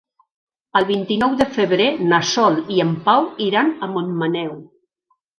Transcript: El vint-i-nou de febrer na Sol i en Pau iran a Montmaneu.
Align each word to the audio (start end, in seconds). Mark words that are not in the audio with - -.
El 0.79 0.85
vint-i-nou 0.85 1.33
de 1.41 1.45
febrer 1.57 1.89
na 2.13 2.19
Sol 2.29 2.57
i 2.77 2.81
en 2.85 2.93
Pau 3.09 3.27
iran 3.49 3.69
a 3.69 3.91
Montmaneu. 3.93 4.55